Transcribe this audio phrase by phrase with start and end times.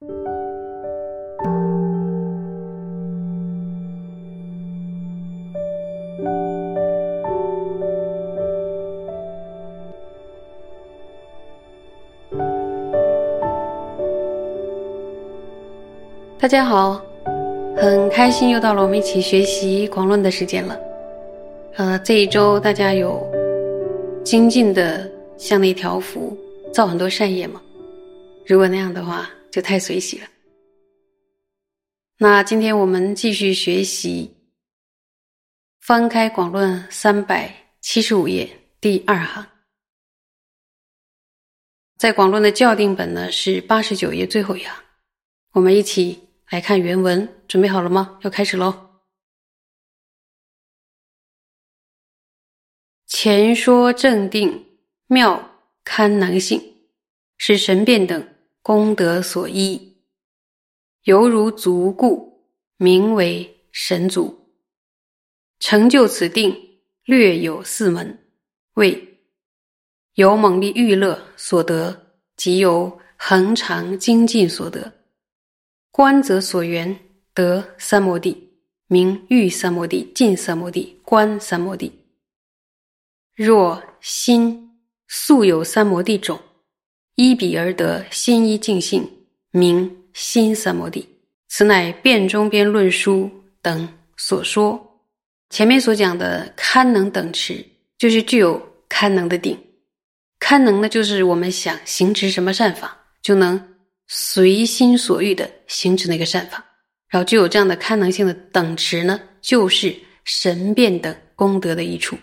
[0.00, 0.06] 大
[16.46, 17.02] 家好，
[17.76, 20.78] 很开心又到了我们一起学习狂论的时间了。
[21.74, 23.20] 呃，这一周大家有
[24.22, 26.36] 精进的向内调伏，
[26.72, 27.60] 造很多善业吗？
[28.46, 30.28] 如果那样的话，就太随喜了。
[32.18, 34.36] 那今天我们继续学习，
[35.80, 38.48] 翻开广论三百七十五页
[38.80, 39.46] 第二行，
[41.96, 44.74] 在广论的校订本呢是八十九页最后一行，
[45.52, 46.24] 我们一起。
[46.50, 48.18] 来看原文，准备好了吗？
[48.22, 49.02] 要开始喽。
[53.04, 54.78] 前说正定
[55.08, 56.58] 妙堪能性，
[57.36, 58.26] 是神变等
[58.68, 59.96] 功德所依，
[61.04, 62.44] 犹如足故，
[62.76, 64.52] 名为神足。
[65.58, 66.54] 成就此定，
[67.04, 68.28] 略有四门：
[68.74, 69.22] 为
[70.16, 74.92] 由猛力欲乐所得，即由恒常精进所得。
[75.90, 76.94] 观则所缘
[77.32, 78.52] 得三摩地，
[78.86, 81.90] 名欲三摩地、尽三摩地、观三摩地。
[83.34, 86.38] 若心素有三摩地种，
[87.18, 89.04] 依彼而得心一净性，
[89.50, 91.04] 名心三摩地。
[91.48, 93.28] 此乃辩中边论书
[93.60, 94.80] 等所说。
[95.50, 97.66] 前面所讲的堪能等持，
[97.98, 99.58] 就是具有堪能的定。
[100.38, 103.60] 堪能呢，就是我们想行持什么善法，就能。
[104.10, 106.64] 随心所欲的行持那个善法，
[107.08, 112.16] 然后具有这样的堪能性的等持呢，就是神变等功德的一处。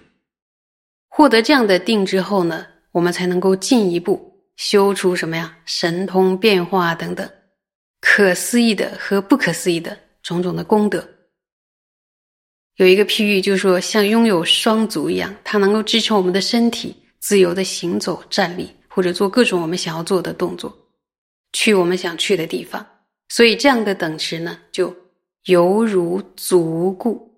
[1.09, 5.57] 获得这样的定之后呢，我们才能够进一步修出什么呀？
[5.65, 7.29] 神通变化等等，
[7.99, 11.07] 可思议的和不可思议的种种的功德。
[12.75, 20.75] 有一个譬喻，就是说像拥有双足一样，它能够支撑我们的身体自由的行走、站立，或者做各种我们想要做的动作。
[21.53, 22.85] 去我们想去的地方，
[23.29, 24.93] 所以这样的等持呢，就
[25.45, 27.33] 犹如足故，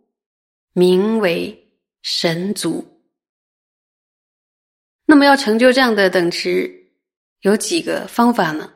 [0.74, 1.56] 名为
[2.02, 2.84] 神足。
[5.06, 6.77] 那么要成就这样的等持，
[7.42, 8.74] 有几个方法呢？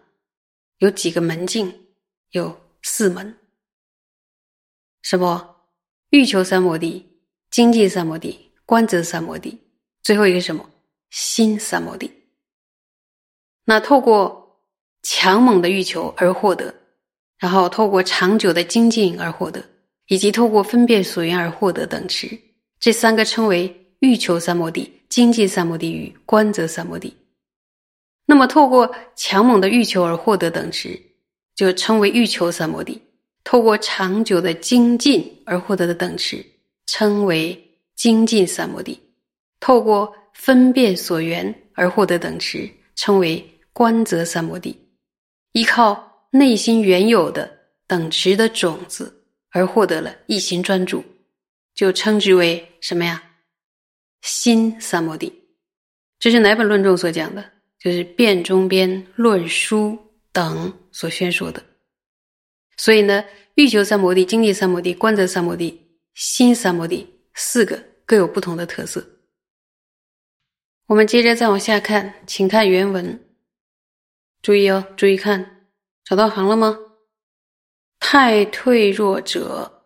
[0.78, 1.74] 有几个门径？
[2.32, 3.38] 有四门。
[5.02, 5.56] 什么？
[6.10, 7.08] 欲求三摩地、
[7.50, 9.58] 精进三摩地、观则三摩地，
[10.04, 10.70] 最后一个什么？
[11.10, 12.12] 心三摩地。
[13.66, 14.40] 那透过。
[15.04, 16.72] 强猛的欲求而获得，
[17.40, 19.60] 然后透过长久的精进而获得，
[20.06, 22.40] 以及透过分辨所缘而获得等持，
[22.80, 27.12] 这三个称为欲求三摩地、精进三摩地与观则三摩地。
[28.31, 30.97] 那么，透过强猛的欲求而获得等持，
[31.53, 32.97] 就称为欲求三摩地；
[33.44, 36.41] 透过长久的精进而获得的等持，
[36.86, 37.62] 称为
[37.94, 38.97] 精进三摩地；
[39.59, 44.80] 透过分辨所缘而获得等持，称为观则三摩地。
[45.52, 47.52] 依靠内心原有的
[47.86, 49.14] 等持的种子
[49.50, 51.03] 而获得了一心专注，
[51.75, 53.22] 就称之为什么呀？
[54.22, 55.34] 心三摩地。
[56.18, 57.44] 这是哪本论中所讲的？
[57.84, 59.90] 就是《辩中边论书》
[60.31, 61.64] 等所宣说的。
[62.78, 63.25] 所以呢，
[63.56, 65.81] 欲求三摩地、经济三摩地、观则三摩地、
[66.14, 69.03] 心三摩地四个各有不同的特色。
[70.86, 73.20] 我们接着再往下看，请看原文。
[74.41, 75.70] 注意哦，注意看，
[76.03, 76.78] 找到行了吗？
[78.00, 79.86] 太退弱者，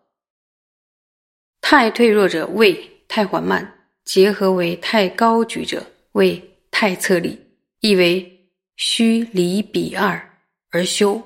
[1.60, 7.38] 太退弱者为太缓慢，结合为太高举者为太侧立，
[7.80, 10.38] 意为须离彼二
[10.70, 11.22] 而修。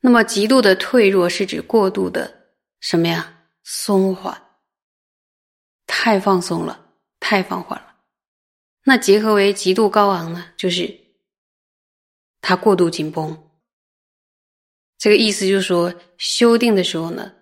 [0.00, 3.34] 那么极度的退弱是指过度的什么呀？
[3.64, 4.40] 松缓，
[5.86, 7.96] 太放松了，太放缓了。
[8.84, 10.52] 那结合为极度高昂呢？
[10.56, 10.98] 就是
[12.40, 13.50] 它过度紧绷。
[14.96, 17.32] 这个意思就是说，修订的时候呢，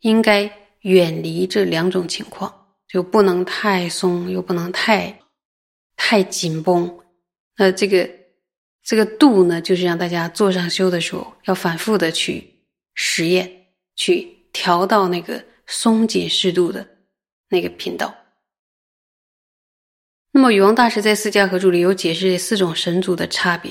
[0.00, 5.20] 应该远离这两种情况，就不能太松，又不能太
[6.02, 6.98] 太紧绷。
[7.58, 8.08] 那这个
[8.82, 12.42] 这个度呢，就是让大家坐上修的时候，要反复的去
[12.94, 13.66] 实验，
[13.96, 16.88] 去调到那个松紧适度的
[17.50, 18.14] 那个频道。
[20.32, 23.70] 那么，禹王大师在《四家合注》里有解释这四种神足的差别，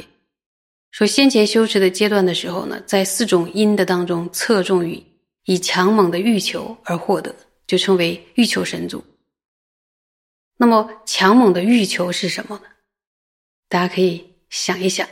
[0.92, 5.04] 说先前修持的阶段的时候呢，在四种因的当中侧重于
[5.46, 7.36] 以强猛的欲求而获得，
[7.66, 9.04] 就称为欲求神足。
[10.62, 12.66] 那么，强猛的欲求是什么呢？
[13.70, 15.08] 大家可以想一想，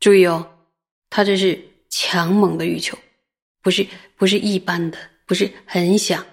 [0.00, 0.66] 注意哦，
[1.08, 2.98] 他这是强猛的欲求，
[3.60, 6.26] 不是不是一般的，不是很想，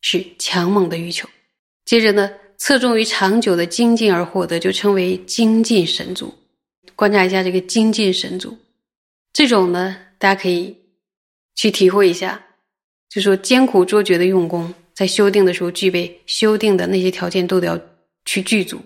[0.00, 1.28] 是强猛的欲求。
[1.84, 6.34] 接着呢，侧重于长久的精进而获得，就称为精进神足。
[6.96, 8.58] 观察一下这个精进神足，
[9.32, 10.76] 这种呢，大家可以
[11.54, 12.44] 去体会一下，
[13.14, 17.80] 就说艰苦卓绝的用功，在修订的时候具备修订的那些条件都得要
[18.24, 18.80] 去具足，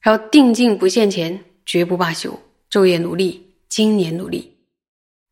[0.00, 2.36] 然后定境不现前，绝不罢休，
[2.68, 4.52] 昼夜努力，经年努力。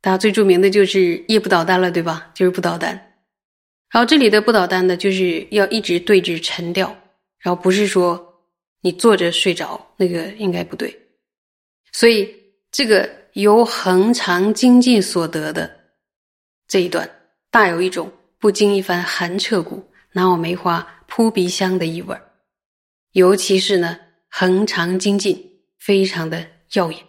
[0.00, 2.31] 大家最著名的就是夜不倒单了，对吧？
[2.32, 2.91] 就是不倒单。
[3.91, 6.97] 然后这里的不倒单呢，就是要一直对峙沉掉，
[7.41, 8.41] 然后不是说
[8.82, 10.97] 你坐着睡着，那个应该不对。
[11.91, 12.32] 所以，
[12.70, 15.69] 这个由恒常精进所得的
[16.69, 17.11] 这一段，
[17.56, 22.31] 大有一种不经一番寒彻骨、拿我梅花扑鼻香的意味儿。
[23.12, 23.99] 尤其是呢，
[24.29, 27.03] 恒常精进非常的耀眼。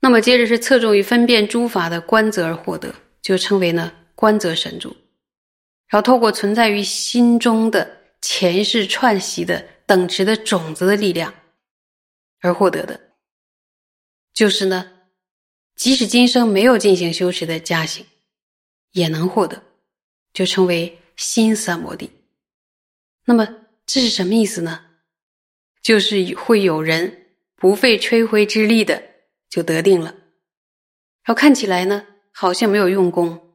[0.00, 4.94] 那么，接着是侧重于分辨诸法的观则而获得，就称为呢观则神助。
[5.88, 7.90] 然后，透过存在于心中的
[8.20, 11.32] 前世串习的等持的种子的力量。
[12.42, 13.00] 而获得的，
[14.34, 14.92] 就是呢，
[15.76, 18.04] 即使今生没有进行修持的加行，
[18.92, 19.62] 也能获得，
[20.32, 22.10] 就称为心三摩地。
[23.26, 23.46] 那么
[23.84, 24.86] 这是什么意思呢？
[25.82, 29.00] 就是会有人不费吹灰之力的
[29.48, 30.10] 就得定了，
[31.22, 33.54] 然后看起来呢好像没有用功，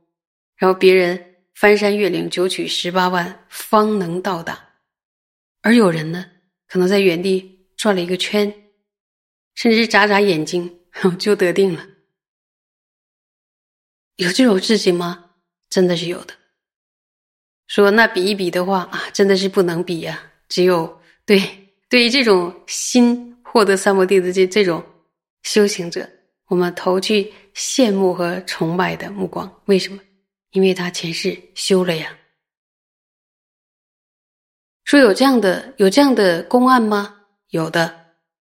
[0.55, 4.75] 然后别人翻山越岭九曲十八弯方能到达，
[5.61, 6.25] 而有人呢
[6.67, 8.53] 可能在原地转了一个圈。
[9.53, 10.79] 甚至眨眨眼睛
[11.19, 11.85] 就得定了，
[14.17, 15.31] 有这种事情吗？
[15.69, 16.33] 真的是有的。
[17.67, 20.21] 说那比一比的话啊，真的是不能比呀。
[20.49, 21.41] 只有对
[21.87, 24.83] 对于这种心获得三摩地的这这种
[25.43, 26.09] 修行者，
[26.47, 29.49] 我们投去羡慕和崇拜的目光。
[29.65, 30.01] 为什么？
[30.51, 32.13] 因为他前世修了呀。
[34.83, 37.15] 说有这样的有这样的公案吗？
[37.51, 37.99] 有的。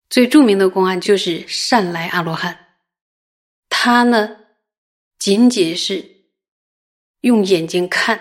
[0.09, 2.59] 最著名的公案就是善来阿罗汉，
[3.69, 4.37] 他呢
[5.21, 6.05] 仅仅是
[7.21, 8.19] 用眼睛看，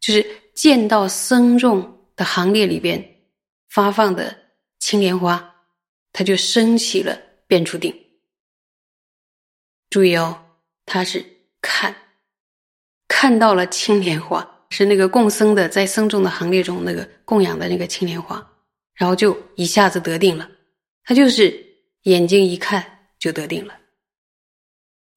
[0.00, 3.22] 就是见到僧众的行列里边
[3.68, 4.36] 发放的
[4.78, 5.54] 青莲花，
[6.12, 7.94] 他就升起了变出定。
[9.90, 10.56] 注意哦，
[10.86, 11.24] 他是
[11.60, 11.94] 看
[13.06, 18.50] 看到了青莲花，是那个供僧的在僧众的行列中那个供养的那个青莲花，
[18.94, 20.50] 然后就一下子得定了。
[21.04, 21.54] 他就是
[22.04, 23.78] 眼睛一看就得定了，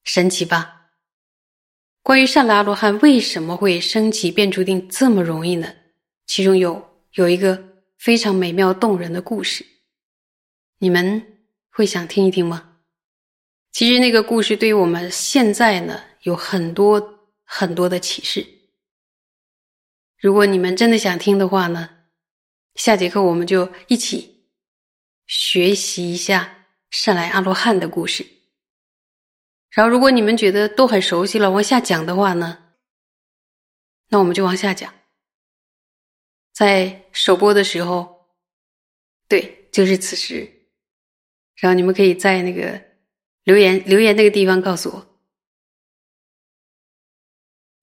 [0.04, 0.83] 神奇吧？
[2.04, 5.74] 关于善达阿罗汉为什么会升起变出定这么容易呢？
[6.26, 9.66] 其中有有一个非常美妙动人的故事，
[10.80, 12.78] 你们会想听一听吗？
[13.72, 18.46] 其实那个故事对于我们现在呢有很多很多的启示。
[20.20, 21.90] 如果你们真的想听的话呢，
[22.76, 24.32] 下节课我们就一起。
[25.26, 28.28] 学习一下善来阿罗汉的故事，
[29.76, 32.76] 然后如果你们觉得都很熟悉了，往下讲的话呢，
[34.10, 34.94] 那我们就往下讲。
[36.52, 38.28] 在首播的时候，
[39.28, 40.70] 对，就是此时，
[41.56, 42.80] 然后你们可以在那个
[43.44, 45.20] 留言留言那个地方告诉我，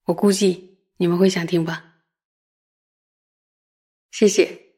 [0.05, 1.97] 我估计你们会想听吧。
[4.13, 4.70] 谢谢。